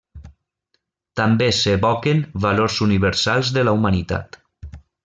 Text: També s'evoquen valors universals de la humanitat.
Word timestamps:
També 1.21 1.49
s'evoquen 1.57 2.25
valors 2.49 2.81
universals 2.89 3.55
de 3.59 3.67
la 3.71 3.79
humanitat. 3.79 4.43